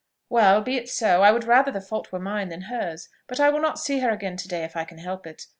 [0.31, 3.07] "Well be it so: I would rather the fault were mine than hers.
[3.27, 5.45] But I will not see her again to day if I can help it.